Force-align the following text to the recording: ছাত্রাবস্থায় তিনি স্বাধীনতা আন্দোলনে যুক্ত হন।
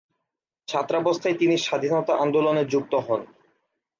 ছাত্রাবস্থায় 0.67 1.35
তিনি 1.37 1.55
স্বাধীনতা 1.57 2.13
আন্দোলনে 2.15 2.63
যুক্ত 2.65 2.93
হন। 3.07 3.21